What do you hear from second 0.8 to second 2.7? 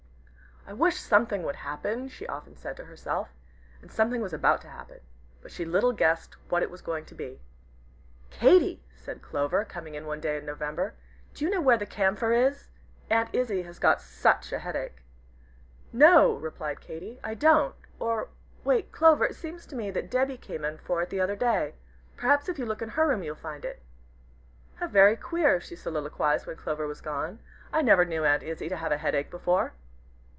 something would happen," she often